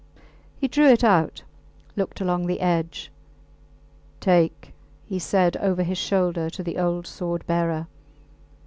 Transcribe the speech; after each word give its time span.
He 0.59 0.67
drew 0.67 0.87
it 0.87 1.03
out, 1.03 1.43
looked 1.95 2.19
along 2.21 2.47
the 2.47 2.59
edge. 2.59 3.11
Take, 4.19 4.73
he 5.05 5.19
said 5.19 5.55
over 5.57 5.83
his 5.83 5.99
shoulder 5.99 6.49
to 6.49 6.63
the 6.63 6.79
old 6.79 7.05
sword 7.05 7.45
bearer. 7.45 7.85